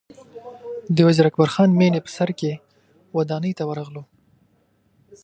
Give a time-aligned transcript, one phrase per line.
[0.95, 2.51] د وزیر اکبر خان مېنې په سر کې
[3.17, 4.03] ودانۍ ته ورغلو.